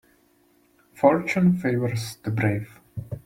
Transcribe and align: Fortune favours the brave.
Fortune 0.95 1.57
favours 1.59 2.15
the 2.23 2.31
brave. 2.31 2.79